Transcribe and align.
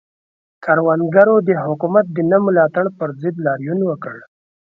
کروندګرو 0.63 1.35
د 1.47 1.49
حکومت 1.65 2.05
د 2.11 2.17
نه 2.31 2.37
ملاتړ 2.45 2.85
پر 2.97 3.09
ضد 3.21 3.35
لاریون 3.45 3.79
وکړ. 3.85 4.15